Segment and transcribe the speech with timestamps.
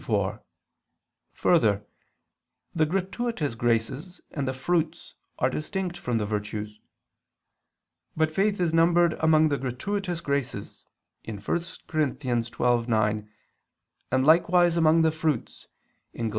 [0.03, 0.43] 4:
[1.33, 1.85] Further,
[2.73, 6.79] the gratuitous graces and the fruits are distinct from the virtues.
[8.17, 10.83] But faith is numbered among the gratuitous graces
[11.25, 11.57] (1 Cor.
[11.57, 13.29] 12:9)
[14.11, 15.67] and likewise among the fruits
[16.15, 16.29] (Gal.